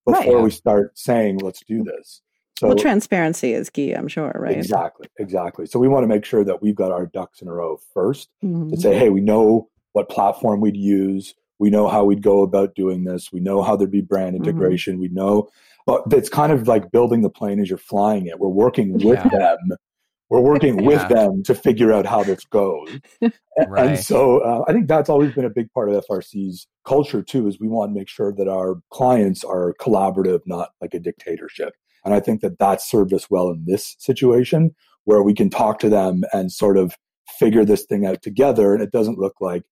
[0.05, 0.43] before right.
[0.43, 2.21] we start saying, let's do this.
[2.59, 4.57] So, well, transparency is key, I'm sure, right?
[4.57, 5.65] Exactly, exactly.
[5.65, 8.27] So we want to make sure that we've got our ducks in a row 1st
[8.43, 8.69] mm-hmm.
[8.71, 11.35] to say, hey, we know what platform we'd use.
[11.59, 13.31] We know how we'd go about doing this.
[13.31, 14.45] We know how there'd be brand mm-hmm.
[14.45, 14.93] integration.
[14.93, 15.01] Mm-hmm.
[15.01, 15.49] We know,
[15.85, 18.39] but it's kind of like building the plane as you're flying it.
[18.39, 19.27] We're working with yeah.
[19.27, 19.77] them.
[20.29, 20.87] We're working yeah.
[20.87, 22.89] with them to figure out how this goes.
[23.67, 23.87] right.
[23.87, 27.47] And so uh, I think that's always been a big part of FRC's culture too,
[27.47, 31.73] is we want to make sure that our clients are collaborative, not like a dictatorship.
[32.05, 35.79] And I think that that served us well in this situation where we can talk
[35.79, 36.95] to them and sort of
[37.39, 38.73] figure this thing out together.
[38.73, 39.63] And it doesn't look like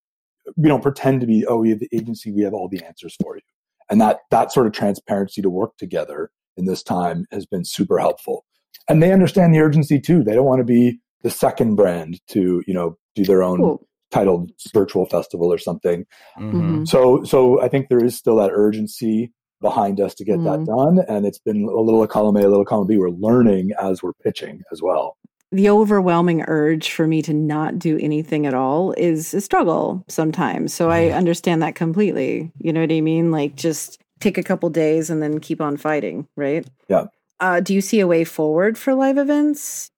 [0.57, 3.15] we don't pretend to be, oh, we have the agency, we have all the answers
[3.21, 3.41] for you.
[3.89, 7.99] And that that sort of transparency to work together in this time has been super
[7.99, 8.45] helpful.
[8.89, 10.23] And they understand the urgency too.
[10.23, 13.87] They don't want to be the second brand to, you know, do their own cool.
[14.11, 16.05] titled virtual festival or something.
[16.37, 16.85] Mm-hmm.
[16.85, 19.31] So so I think there is still that urgency
[19.63, 20.43] behind us to get mm.
[20.43, 20.97] that mm-hmm.
[20.99, 21.05] done.
[21.09, 22.97] And it's been a little column A, a little column B.
[22.97, 25.17] We're learning as we're pitching as well.
[25.51, 30.73] The overwhelming urge for me to not do anything at all is a struggle sometimes.
[30.73, 32.51] So I understand that completely.
[32.59, 33.31] You know what I mean?
[33.31, 36.67] Like just take a couple days and then keep on fighting, right?
[36.87, 37.05] Yeah.
[37.39, 39.91] Uh, do you see a way forward for live events?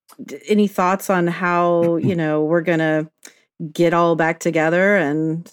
[0.47, 3.09] Any thoughts on how, you know, we're going to
[3.71, 5.49] get all back together and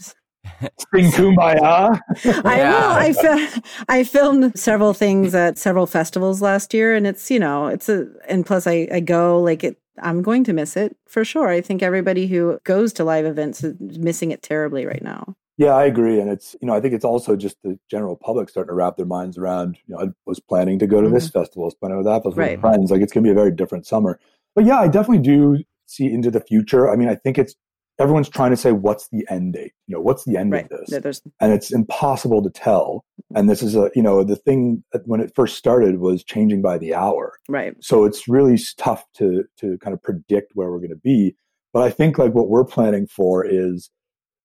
[0.79, 2.01] Spring kumbaya.
[2.45, 2.91] I will.
[2.91, 7.67] I, fi- I filmed several things at several festivals last year, and it's you know
[7.67, 9.79] it's a and plus I I go like it.
[10.01, 11.49] I'm going to miss it for sure.
[11.49, 15.37] I think everybody who goes to live events is missing it terribly right now.
[15.59, 18.49] Yeah, I agree, and it's you know I think it's also just the general public
[18.49, 19.79] starting to wrap their minds around.
[19.87, 21.15] You know, I was planning to go to mm-hmm.
[21.15, 22.53] this festival, I was planning to that festival right.
[22.53, 22.91] with friends.
[22.91, 24.19] Like it's going to be a very different summer.
[24.55, 26.91] But yeah, I definitely do see into the future.
[26.91, 27.55] I mean, I think it's
[28.03, 29.73] everyone's trying to say what's the end date?
[29.87, 30.65] You know what's the end right.
[30.65, 33.05] of this and it's impossible to tell.
[33.35, 36.79] And this is a you know the thing when it first started was changing by
[36.79, 37.35] the hour.
[37.49, 37.75] Right.
[37.81, 41.35] So it's really tough to to kind of predict where we're going to be.
[41.73, 43.91] But i think like what we're planning for is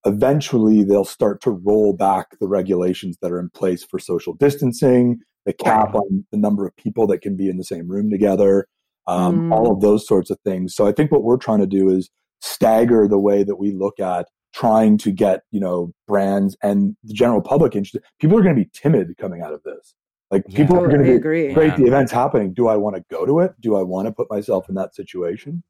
[0.05, 5.19] eventually they'll start to roll back the regulations that are in place for social distancing
[5.45, 8.67] the cap on the number of people that can be in the same room together
[9.07, 9.53] um, mm.
[9.53, 10.73] all of those sorts of things.
[10.73, 12.09] So i think what we're trying to do is
[12.41, 17.13] stagger the way that we look at trying to get you know brands and the
[17.13, 19.93] general public interested people are going to be timid coming out of this
[20.31, 21.53] like yeah, people are going to be agree.
[21.53, 21.75] great yeah.
[21.75, 24.29] the event's happening do i want to go to it do i want to put
[24.29, 25.63] myself in that situation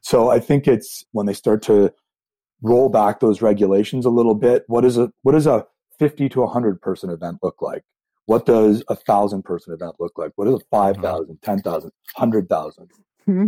[0.00, 1.92] so i think it's when they start to
[2.62, 5.66] roll back those regulations a little bit what is a what does a
[5.98, 7.82] 50 to 100 person event look like
[8.30, 10.30] what does a thousand person event look like?
[10.36, 11.00] What does a mm-hmm.
[11.00, 12.90] 5,000, 10,000, 100,000?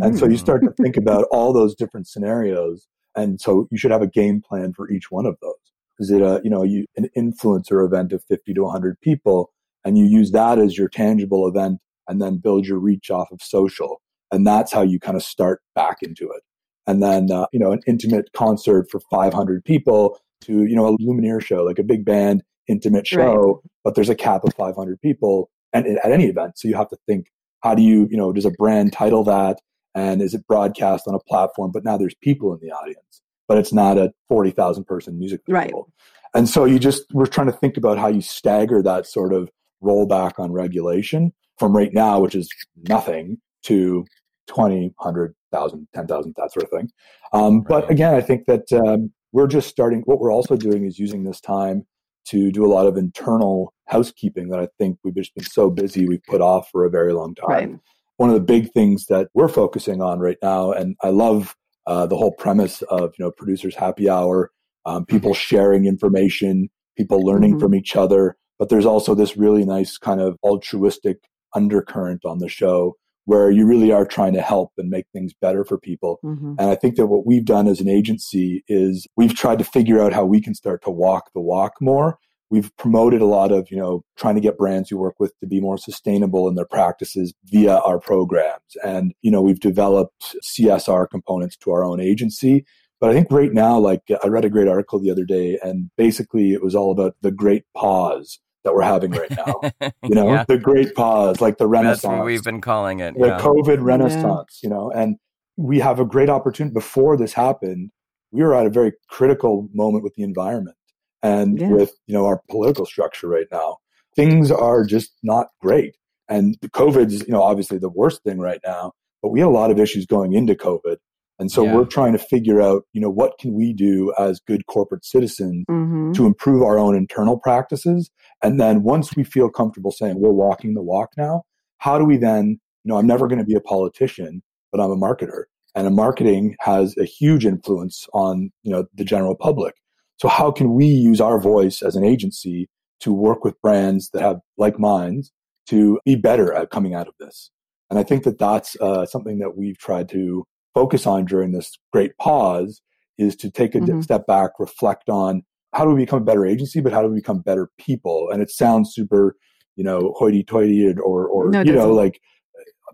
[0.02, 2.86] And so you start to think about all those different scenarios.
[3.14, 5.54] And so you should have a game plan for each one of those.
[5.98, 9.52] Is it a, you know, you, an influencer event of 50 to 100 people
[9.84, 13.42] and you use that as your tangible event and then build your reach off of
[13.42, 14.00] social.
[14.30, 16.42] And that's how you kind of start back into it.
[16.86, 20.98] And then, uh, you know, an intimate concert for 500 people to, you know, a
[20.98, 23.70] Lumineer show, like a big band intimate show, right.
[23.84, 26.58] but there's a cap of 500 people and at any event.
[26.58, 27.26] So you have to think,
[27.62, 29.60] how do you, you know, does a brand title that?
[29.94, 31.70] And is it broadcast on a platform?
[31.72, 35.88] But now there's people in the audience, but it's not a 40,000 person music festival.
[35.88, 36.34] Right.
[36.34, 39.50] And so you just, we're trying to think about how you stagger that sort of
[39.82, 42.48] rollback on regulation from right now, which is
[42.88, 44.04] nothing, to
[44.48, 46.90] 20, 100,000, 10,000, that sort of thing.
[47.32, 47.68] Um, right.
[47.68, 51.24] But again, I think that um, we're just starting, what we're also doing is using
[51.24, 51.86] this time
[52.26, 56.06] to do a lot of internal housekeeping that I think we've just been so busy
[56.06, 57.48] we've put off for a very long time.
[57.48, 57.78] Right.
[58.22, 61.56] One of the big things that we're focusing on right now, and I love
[61.88, 64.52] uh, the whole premise of you know producers happy hour,
[64.86, 65.38] um, people mm-hmm.
[65.38, 67.60] sharing information, people learning mm-hmm.
[67.62, 71.16] from each other, but there's also this really nice kind of altruistic
[71.56, 75.64] undercurrent on the show where you really are trying to help and make things better
[75.64, 76.20] for people.
[76.24, 76.54] Mm-hmm.
[76.60, 80.00] And I think that what we've done as an agency is we've tried to figure
[80.00, 82.20] out how we can start to walk the walk more.
[82.52, 85.46] We've promoted a lot of, you know, trying to get brands we work with to
[85.46, 88.76] be more sustainable in their practices via our programs.
[88.84, 92.66] And, you know, we've developed CSR components to our own agency.
[93.00, 95.90] But I think right now, like I read a great article the other day, and
[95.96, 99.60] basically it was all about the great pause that we're having right now.
[100.04, 100.44] You know, yeah.
[100.46, 102.02] the great pause, like the Renaissance.
[102.02, 103.14] That's what we've been calling it.
[103.18, 103.38] The yeah.
[103.38, 104.68] COVID Renaissance, yeah.
[104.68, 105.16] you know, and
[105.56, 106.74] we have a great opportunity.
[106.74, 107.92] Before this happened,
[108.30, 110.76] we were at a very critical moment with the environment
[111.22, 113.78] and with, you know, our political structure right now.
[114.14, 115.96] Things are just not great.
[116.28, 119.50] And the COVID's, you know, obviously the worst thing right now, but we had a
[119.50, 120.96] lot of issues going into COVID
[121.42, 121.74] and so yeah.
[121.74, 125.64] we're trying to figure out, you know, what can we do as good corporate citizens
[125.68, 126.12] mm-hmm.
[126.12, 128.12] to improve our own internal practices?
[128.44, 131.42] And then once we feel comfortable saying we're walking the walk now,
[131.78, 134.92] how do we then, you know, I'm never going to be a politician, but I'm
[134.92, 135.44] a marketer.
[135.74, 139.74] And a marketing has a huge influence on, you know, the general public.
[140.22, 142.68] So how can we use our voice as an agency
[143.00, 145.32] to work with brands that have like minds
[145.66, 147.50] to be better at coming out of this?
[147.90, 151.76] And I think that that's uh, something that we've tried to focus on during this
[151.92, 152.82] great pause
[153.18, 154.00] is to take a mm-hmm.
[154.00, 155.42] step back, reflect on
[155.74, 158.28] how do we become a better agency, but how do we become better people?
[158.32, 159.34] And it sounds super,
[159.74, 162.20] you know, hoity-toity or, or no, you know, like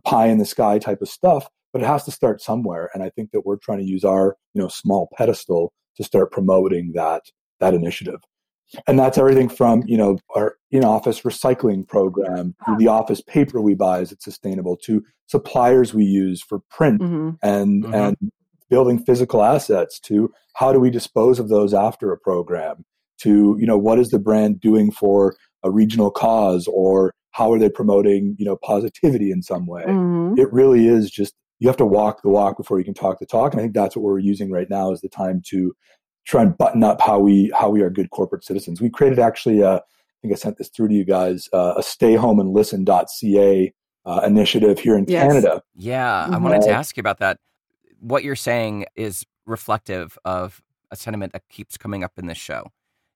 [0.03, 2.89] pie in the sky type of stuff, but it has to start somewhere.
[2.95, 6.33] And I think that we're trying to use our, you know, small pedestal to start
[6.33, 7.25] promoting that
[7.61, 8.21] that initiative.
[8.87, 13.75] And that's everything from, you know, our in-office recycling program to the office paper we
[13.75, 17.31] buy is it sustainable to suppliers we use for print mm-hmm.
[17.43, 17.95] and mm-hmm.
[17.95, 18.17] and
[18.71, 22.85] building physical assets to how do we dispose of those after a program
[23.19, 25.35] to, you know, what is the brand doing for
[25.65, 29.85] a regional cause or how are they promoting, you know, positivity in some way?
[29.85, 30.39] Mm-hmm.
[30.39, 33.27] It really is just you have to walk the walk before you can talk the
[33.27, 33.53] talk.
[33.53, 35.75] And I think that's what we're using right now is the time to
[36.25, 38.81] try and button up how we how we are good corporate citizens.
[38.81, 39.81] We created actually, uh, I
[40.23, 43.73] think I sent this through to you guys, uh, a stay home and listen.ca
[44.05, 45.27] uh, initiative here in yes.
[45.27, 45.63] Canada.
[45.75, 46.35] Yeah, mm-hmm.
[46.35, 47.39] I wanted to ask you about that.
[48.01, 52.71] What you're saying is reflective of a sentiment that keeps coming up in this show.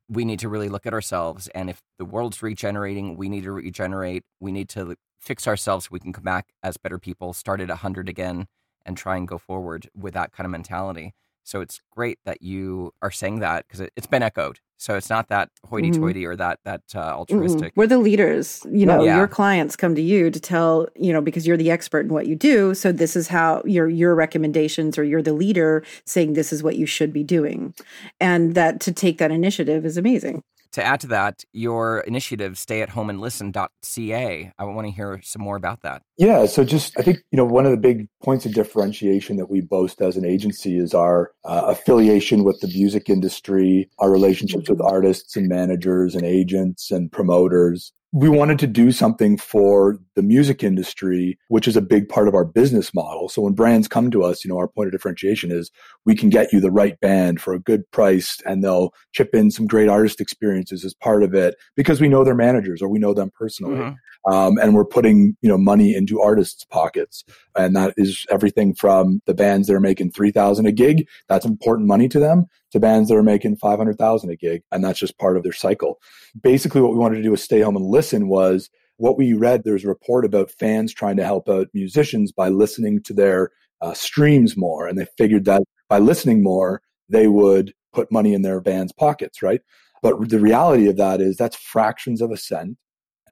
[0.09, 3.53] We need to really look at ourselves, and if the world's regenerating, we need to
[3.53, 4.25] regenerate.
[4.41, 7.69] We need to fix ourselves so we can come back as better people, start at
[7.69, 8.49] 100 again,
[8.85, 11.15] and try and go forward with that kind of mentality.
[11.45, 14.61] So it's great that you are saying that because it, has been echoed.
[14.77, 16.31] So it's not that hoity-toity mm-hmm.
[16.31, 17.71] or that that uh, altruistic.
[17.71, 17.81] Mm-hmm.
[17.81, 18.67] We're the leaders.
[18.69, 19.17] You know, yeah.
[19.17, 22.27] your clients come to you to tell you know because you're the expert in what
[22.27, 22.75] you do.
[22.75, 26.77] So this is how your your recommendations or you're the leader saying this is what
[26.77, 27.75] you should be doing,
[28.19, 32.83] and that to take that initiative is amazing to add to that, your initiative, stay
[32.83, 34.53] at home and listen.ca.
[34.59, 36.03] I want to hear some more about that.
[36.17, 36.47] Yeah.
[36.47, 39.61] So just, I think, you know, one of the big points of differentiation that we
[39.61, 44.81] boast as an agency is our uh, affiliation with the music industry, our relationships with
[44.81, 50.63] artists and managers and agents and promoters we wanted to do something for the music
[50.63, 53.31] industry, which is a big part of our business model.
[53.31, 55.71] So when brands come to us, you know, our point of differentiation is
[56.05, 59.51] we can get you the right band for a good price and they'll chip in
[59.51, 62.99] some great artist experiences as part of it because we know their managers or we
[62.99, 63.79] know them personally.
[63.79, 64.33] Mm-hmm.
[64.33, 67.25] Um, and we're putting, you know, money into artists' pockets.
[67.57, 71.09] And that is everything from the bands that are making 3000 a gig.
[71.29, 74.63] That's important money to them to bands that are making 500,000 a gig.
[74.73, 76.01] And that's just part of their cycle.
[76.41, 79.63] Basically, what we wanted to do was stay home and listen was what we read.
[79.65, 83.95] There's a report about fans trying to help out musicians by listening to their uh,
[83.95, 84.87] streams more.
[84.87, 89.43] And they figured that by listening more, they would put money in their band's pockets,
[89.43, 89.61] right?
[90.03, 92.77] But the reality of that is that's fractions of a cent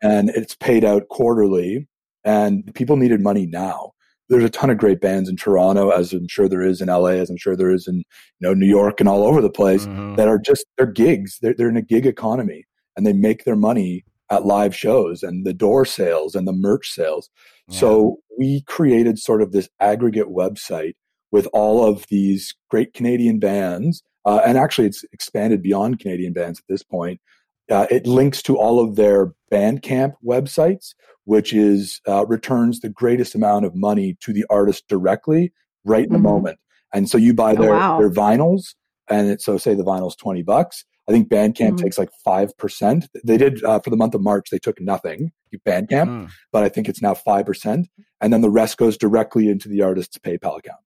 [0.03, 1.89] and it's paid out quarterly
[2.25, 3.93] and people needed money now
[4.31, 7.09] there's a ton of great bands in Toronto, as I'm sure there is in LA,
[7.09, 8.05] as I'm sure there is in you
[8.41, 10.15] know New York and all over the place mm-hmm.
[10.15, 11.39] that are just they're gigs.
[11.43, 12.65] They're they're in a gig economy
[12.97, 16.91] and they make their money at live shows and the door sales and the merch
[16.91, 17.29] sales.
[17.69, 17.81] Yeah.
[17.81, 20.95] So we created sort of this aggregate website
[21.33, 26.61] with all of these great Canadian bands, uh, and actually it's expanded beyond Canadian bands
[26.61, 27.21] at this point.
[27.71, 33.35] Uh, it links to all of their Bandcamp websites, which is uh, returns the greatest
[33.35, 35.53] amount of money to the artist directly
[35.85, 36.15] right in mm-hmm.
[36.15, 36.59] the moment.
[36.93, 37.99] And so you buy oh, their, oh, wow.
[37.99, 38.75] their vinyls,
[39.09, 40.85] and it, so say the vinyl's 20 bucks.
[41.09, 41.77] I think Bandcamp mm-hmm.
[41.77, 43.09] takes like 5%.
[43.25, 45.33] They did uh, for the month of March, they took nothing,
[45.67, 46.31] Bandcamp, mm.
[46.53, 47.85] but I think it's now 5%.
[48.21, 50.79] And then the rest goes directly into the artist's PayPal account.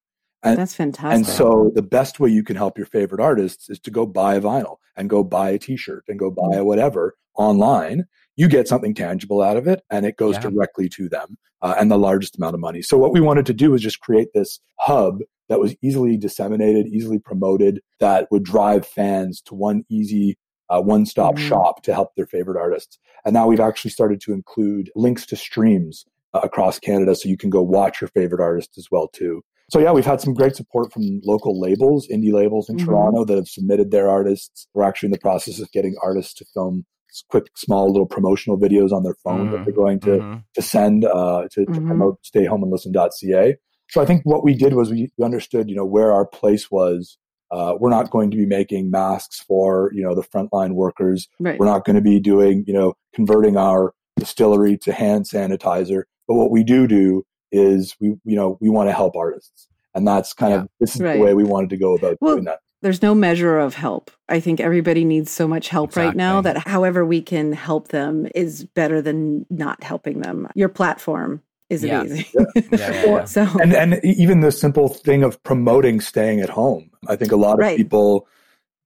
[0.45, 1.17] And, That's fantastic.
[1.17, 4.35] And so the best way you can help your favorite artists is to go buy
[4.35, 6.59] a vinyl and go buy a t-shirt and go buy mm.
[6.59, 8.05] a whatever online
[8.37, 10.43] you get something tangible out of it and it goes yeah.
[10.43, 12.83] directly to them uh, and the largest amount of money.
[12.83, 16.87] So what we wanted to do was just create this hub that was easily disseminated,
[16.87, 20.37] easily promoted, that would drive fans to one easy
[20.71, 21.49] uh, one-stop mm-hmm.
[21.49, 22.99] shop to help their favorite artists.
[23.25, 27.37] And now we've actually started to include links to streams uh, across Canada, so you
[27.37, 29.43] can go watch your favorite artists as well too.
[29.71, 32.87] So yeah, we've had some great support from local labels, indie labels in mm-hmm.
[32.87, 34.69] Toronto that have submitted their artists.
[34.75, 36.85] We're actually in the process of getting artists to film
[37.31, 40.39] quick, small little promotional videos on their phone mm that they're going to mm-hmm.
[40.55, 41.75] to send uh, to, mm-hmm.
[41.75, 43.57] to promote stayhomeandlisten.ca.
[43.91, 47.19] So I think what we did was we understood, you know, where our place was.
[47.51, 51.29] Uh, we're not going to be making masks for you know the frontline workers.
[51.39, 51.59] Right.
[51.59, 56.05] We're not going to be doing you know converting our distillery to hand sanitizer.
[56.27, 60.07] But what we do do is we you know we want to help artists, and
[60.07, 60.61] that's kind yeah.
[60.61, 61.15] of this is right.
[61.15, 64.11] the way we wanted to go about well, doing that there's no measure of help.
[64.29, 66.07] I think everybody needs so much help exactly.
[66.09, 70.49] right now that however we can help them is better than not helping them.
[70.55, 72.03] Your platform is yeah.
[72.03, 72.27] amazing.
[72.71, 73.05] Yeah.
[73.05, 76.91] Yeah, so and and even the simple thing of promoting staying at home.
[77.09, 77.77] I think a lot of right.
[77.77, 78.29] people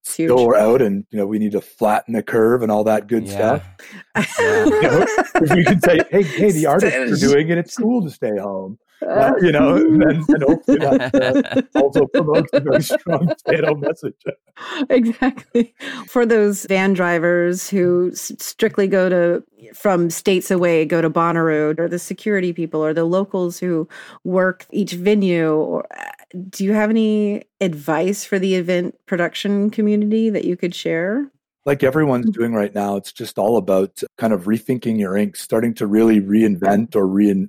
[0.08, 3.06] still are out and you know we need to flatten the curve and all that
[3.06, 3.62] good stuff.
[4.16, 8.02] you know, if we could say, hey, hey, the artists are doing it, it's cool
[8.02, 8.78] to stay home.
[9.06, 14.14] Uh, you know, and, and hopefully that uh, also promotes a very strong potato message.
[14.90, 15.74] exactly.
[16.08, 19.44] For those van drivers who strictly go to
[19.74, 23.88] from states away, go to Bonnaroo, or the security people, or the locals who
[24.24, 25.86] work each venue, or
[26.50, 31.30] do you have any advice for the event production community that you could share?
[31.68, 32.40] like everyone's mm-hmm.
[32.40, 36.18] doing right now, it's just all about kind of rethinking your ink, starting to really
[36.18, 37.46] reinvent or re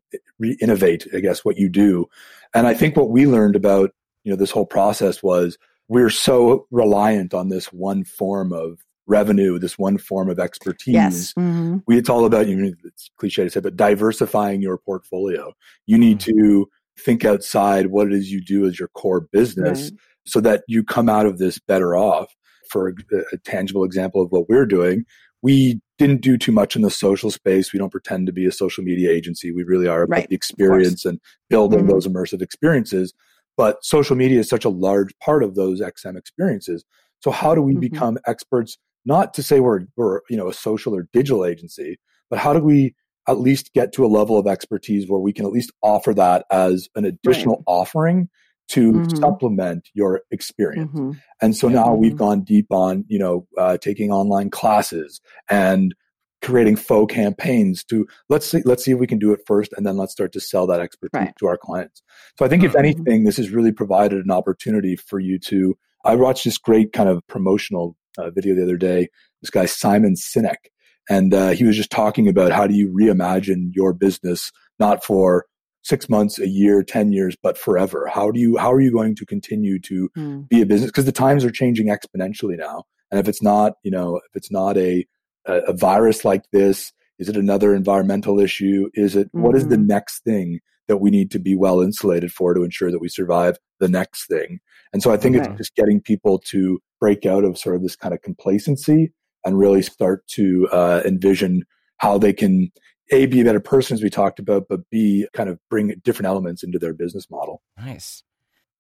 [0.60, 2.06] innovate, I guess, what you do.
[2.54, 3.92] And I think what we learned about,
[4.26, 9.58] you know, this whole process was we're so reliant on this one form of revenue,
[9.58, 10.94] this one form of expertise.
[10.94, 11.34] Yes.
[11.34, 11.78] Mm-hmm.
[11.88, 15.54] We, it's all about, you know, it's cliche to say, but diversifying your portfolio.
[15.86, 16.38] You need mm-hmm.
[16.38, 20.00] to think outside what it is you do as your core business right.
[20.26, 22.34] so that you come out of this better off
[22.70, 22.94] for a,
[23.34, 25.06] a tangible example of what we're doing,
[25.42, 27.74] we didn't do too much in the social space.
[27.74, 29.52] We don't pretend to be a social media agency.
[29.52, 31.90] We really are about right, the experience and building mm-hmm.
[31.90, 33.14] those immersive experiences.
[33.58, 36.86] But social media is such a large part of those XM experiences.
[37.22, 37.82] So how do we mm-hmm.
[37.82, 38.78] become experts?
[39.06, 41.98] Not to say we're we're you know a social or digital agency,
[42.30, 42.96] but how do we
[43.30, 46.46] at least get to a level of expertise where we can at least offer that
[46.52, 47.64] as an additional right.
[47.68, 48.30] offering
[48.70, 49.18] to mm-hmm.
[49.18, 50.92] supplement your experience.
[50.92, 51.12] Mm-hmm.
[51.42, 52.18] And so now we've mm-hmm.
[52.18, 55.96] gone deep on, you know, uh, taking online classes and
[56.42, 59.86] creating faux campaigns to let's see let's see if we can do it first and
[59.86, 61.34] then let's start to sell that expertise right.
[61.38, 62.02] to our clients.
[62.38, 62.80] So I think if mm-hmm.
[62.80, 67.10] anything this has really provided an opportunity for you to I watched this great kind
[67.10, 69.10] of promotional uh, video the other day
[69.42, 70.70] this guy Simon Sinek
[71.10, 75.46] and uh, he was just talking about how do you reimagine your business not for
[75.82, 78.08] six months, a year, 10 years, but forever?
[78.08, 80.48] How do you, how are you going to continue to mm.
[80.48, 80.92] be a business?
[80.92, 82.84] Because the times are changing exponentially now.
[83.12, 85.06] And if it's not, you know, if it's not a,
[85.46, 88.90] a, a virus like this, is it another environmental issue?
[88.94, 89.42] Is it, mm-hmm.
[89.42, 89.88] what is the mm-hmm.
[89.88, 93.58] next thing that we need to be well insulated for to ensure that we survive
[93.80, 94.60] the next thing?
[94.94, 95.50] And so I think okay.
[95.50, 99.12] it's just getting people to break out of sort of this kind of complacency
[99.50, 101.64] and really start to uh, envision
[101.98, 102.72] how they can
[103.12, 106.28] a be a better person as we talked about but b kind of bring different
[106.28, 108.24] elements into their business model nice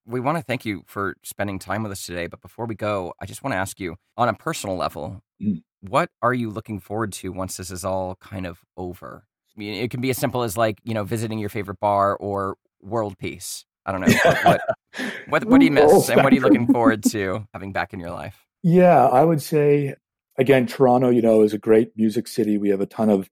[0.05, 2.25] we want to thank you for spending time with us today.
[2.25, 5.61] But before we go, I just want to ask you on a personal level, Mm.
[5.81, 9.23] what are you looking forward to once this is all kind of over?
[9.55, 12.17] I mean, it can be as simple as like, you know, visiting your favorite bar
[12.17, 13.65] or world peace.
[13.85, 14.13] I don't know.
[14.23, 14.61] What, what,
[15.27, 16.09] what, what do you miss?
[16.09, 18.45] And what are you looking forward to having back in your life?
[18.63, 19.95] Yeah, I would say
[20.39, 22.57] again, Toronto, you know, is a great music city.
[22.57, 23.29] We have a ton of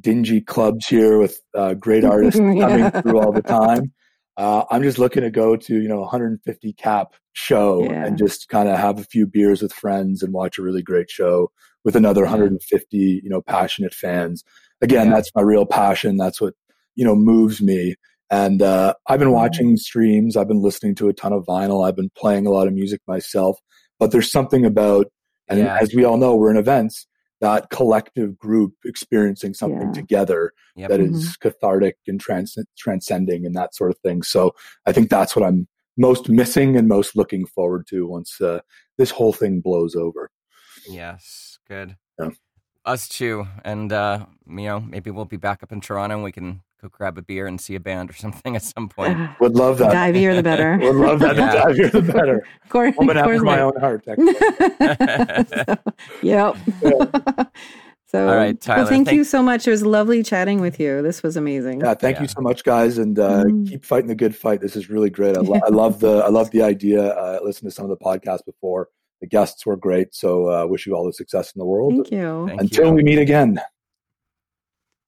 [0.00, 3.92] dingy clubs here with uh, great artists coming through all the time.
[4.36, 8.06] Uh, I'm just looking to go to you know 150 cap show Yeah.
[8.06, 11.10] and just kind of have a few beers with friends and watch a really great
[11.10, 11.50] show
[11.84, 14.42] with another 150 you know passionate fans.
[14.80, 15.14] Again, Yeah.
[15.16, 16.16] that's my real passion.
[16.16, 16.54] That's what
[16.94, 17.94] you know moves me.
[18.30, 20.38] And uh, I've been watching streams.
[20.38, 21.86] I've been listening to a ton of vinyl.
[21.86, 23.58] I've been playing a lot of music myself.
[24.00, 25.11] But there's something about,
[25.48, 25.78] and Yeah.
[25.80, 27.06] as we all know, we're in events.
[27.40, 29.92] That collective group experiencing something Yeah.
[29.92, 30.90] together Yep.
[30.90, 34.22] that is cathartic and trans- transcending and that sort of thing.
[34.22, 34.54] So
[34.86, 35.66] I think that's what I'm
[35.98, 38.60] most missing and most looking forward to once uh,
[38.96, 40.30] this whole thing blows over.
[40.88, 41.58] Yes.
[41.68, 41.96] Good.
[42.18, 42.30] Yeah.
[42.84, 43.46] Us too.
[43.64, 46.88] And, uh, you know, maybe we'll be back up in Toronto and we can go
[46.90, 49.16] grab a beer and see a band or something at some point.
[49.40, 49.92] Would love that.
[49.92, 50.76] Divier the better.
[50.82, 51.36] Would love that.
[51.36, 51.64] Yeah.
[51.66, 52.46] The divier, the better.
[52.64, 54.04] Of course, Woman after course my own heart.
[54.04, 54.14] so,
[56.22, 56.56] yep.
[58.06, 59.66] so, All right, Tyler, Well, thank, thank- you so much.
[59.66, 61.02] It was lovely chatting with you.
[61.02, 61.80] This was amazing.
[61.80, 62.22] Yeah, thank Yeah.
[62.22, 63.68] you so much, guys, and uh, Mm.
[63.68, 64.60] keep fighting the good fight.
[64.60, 65.36] This is really great.
[65.36, 67.08] I, lo- I love the I love the idea.
[67.14, 68.88] Uh, I listened to some of the podcasts before.
[69.20, 71.92] The guests were great, so uh, wish you all the success in the world.
[71.94, 72.46] Thank you.
[72.48, 72.92] Thank Until you.
[72.94, 73.60] we meet again.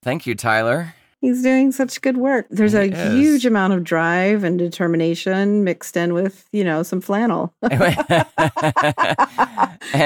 [0.04, 0.94] Thank you, Tyler.
[1.24, 2.46] He's doing such good work.
[2.50, 3.12] There's He a is.
[3.14, 7.54] huge amount of drive and determination mixed in with, you know, some flannel.
[7.62, 8.26] and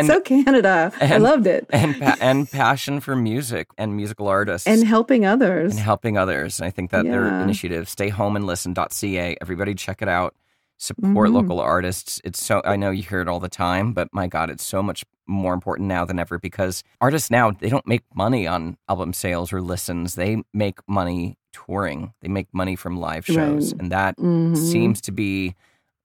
[0.06, 0.92] so Canada.
[1.00, 1.66] I loved it.
[1.70, 5.72] and pa- and passion for music and musical artists And helping others.
[5.72, 6.60] and helping others.
[6.60, 7.42] I think that their Yeah.
[7.42, 10.34] initiative, stayhomeandlisten.ca, everybody check it out.
[10.80, 11.34] Support Mhm.
[11.34, 12.20] local artists.
[12.22, 14.82] It's so I know you hear it all the time, but my God, it's so
[14.82, 19.12] much more important now than ever because artists now they don't make money on album
[19.12, 20.14] sales or listens.
[20.14, 22.12] They make money touring.
[22.22, 23.82] They make money from live shows, Right.
[23.82, 24.56] and that Mhm.
[24.56, 25.54] seems to be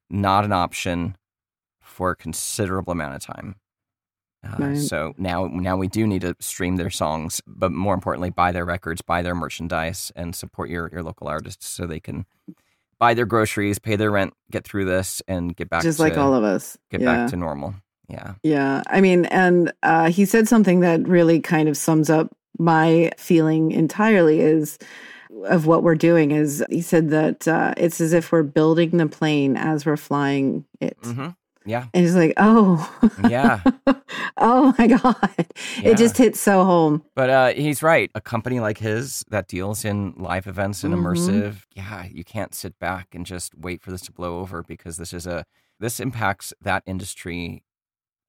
[0.10, 1.16] not an option
[1.82, 3.56] for a considerable amount of time.
[4.46, 4.78] Uh, Right.
[4.78, 8.66] So now, now we do need to stream their songs, but more importantly, buy their
[8.66, 12.26] records, buy their merchandise, and support your your local artists so they can
[13.00, 16.18] buy their groceries, pay their rent, get through this, and get back just to like
[16.18, 16.78] all of us.
[16.90, 17.16] get yeah.
[17.16, 17.76] back to normal.
[18.14, 18.84] Yeah, Yeah.
[18.88, 22.28] I mean, and uh, he said something that really kind of sums up
[22.60, 24.78] my feeling entirely is
[25.46, 29.08] of what we're doing is he said that uh, it's as if we're building the
[29.08, 30.98] plane as we're flying it.
[31.04, 31.30] hmm
[31.66, 32.76] yeah, And he's like, oh,
[33.24, 33.62] yeah.
[34.38, 35.16] oh my God.
[35.82, 35.92] Yeah.
[35.92, 37.04] It just hits so home.
[37.16, 38.12] But uh, he's right.
[38.16, 41.00] A company like his that deals in live events and Mhm.
[41.02, 44.98] immersive, yeah, you can't sit back and just wait for this to blow over because
[44.98, 45.46] this is a
[45.80, 47.64] this impacts that industry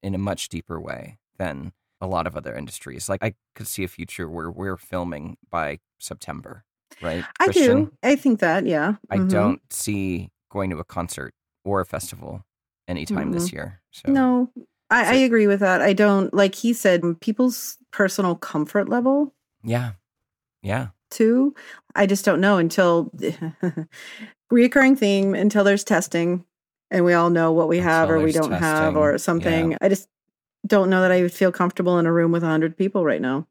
[0.04, 3.08] in a much deeper way than a lot of other industries.
[3.08, 6.64] Like I could see a future where we're filming by September,
[7.00, 7.24] right?
[7.40, 7.84] I Christian?
[7.86, 7.92] do.
[8.02, 8.96] I think that, yeah.
[9.10, 9.30] I Mhm.
[9.30, 11.32] don't see going to a concert
[11.64, 12.44] or a festival
[12.86, 13.80] anytime this year.
[13.90, 14.50] So No,
[14.90, 15.80] I, So- I agree with that.
[15.80, 19.92] I don't, like he said, people's personal comfort level yeah,
[20.62, 21.54] yeah, too.
[21.94, 23.10] I just don't know until
[24.52, 26.44] reoccurring theme until there's testing
[26.90, 29.76] and we all know what we have or we don't have or something.
[29.80, 30.08] I just
[30.66, 33.46] don't know that I would feel comfortable in a room with 100 people right now.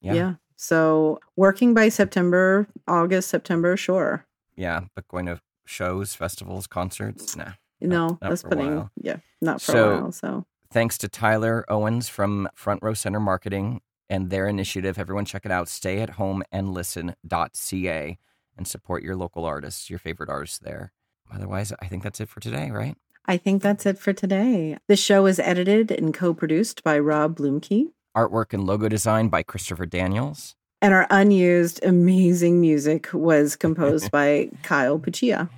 [0.00, 0.14] yeah, Yeah.
[0.14, 0.34] yeah.
[0.56, 4.24] So working by September, August, September, sure.
[4.56, 7.52] Yeah, but going to shows, festivals, concerts, nah.
[7.80, 10.12] No, not that's putting, yeah, not for So- a while.
[10.12, 14.98] So thanks to Tyler Owens from Front Row Center Marketing and their initiative.
[14.98, 15.68] Everyone check it out.
[15.68, 18.18] Stay at home and listen.ca
[18.56, 20.92] and support your local artists, your favorite artists there.
[21.34, 22.96] Otherwise, I think that's it for today, right?
[23.26, 24.76] I think that's it for today.
[24.86, 27.88] The show is edited and co produced by Rob Bloomkey.
[28.16, 30.54] Artwork and logo design by Christopher Daniels.
[30.82, 35.48] And our unused, amazing music was composed by Kyle Pachia.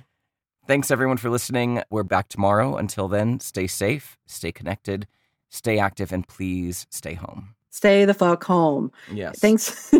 [0.65, 1.81] Thanks everyone for listening.
[1.89, 2.77] We're back tomorrow.
[2.77, 5.07] Until then, stay safe, stay connected,
[5.49, 7.55] stay active, and please stay home.
[7.69, 8.91] Stay the fuck home.
[9.11, 9.39] Yes.
[9.39, 9.93] Thanks.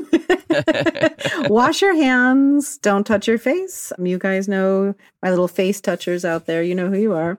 [1.50, 2.78] Wash your hands.
[2.80, 3.92] Don't touch your face.
[4.00, 6.64] You guys know my little face touchers out there.
[6.64, 7.38] You know who you are.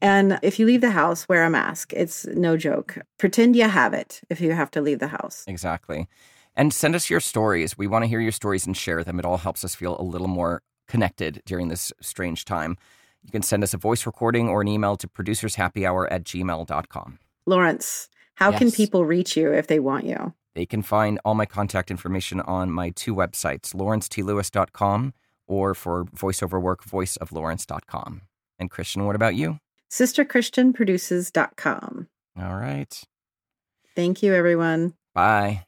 [0.00, 1.92] And if you leave the house, wear a mask.
[1.94, 2.98] It's no joke.
[3.18, 5.44] Pretend you have it if you have to leave the house.
[5.46, 6.08] Exactly.
[6.54, 7.78] And send us your stories.
[7.78, 9.18] We want to hear your stories and share them.
[9.18, 12.76] It all helps us feel a little more connected during this strange time.
[13.24, 17.18] You can send us a voice recording or an email to producershappyhour at gmail.com.
[17.46, 20.34] Lawrence, how can people reach you if they want you?
[20.54, 25.14] They can find all my contact information on my two websites, lawrencetLewis.com
[25.46, 28.22] or for voiceover work, voiceoflawrence.com.
[28.58, 29.58] And Christian, what about you?
[29.90, 32.08] SisterChristianProduces.com.
[32.40, 33.02] All right.
[33.94, 34.94] Thank you, everyone.
[35.14, 35.66] Bye.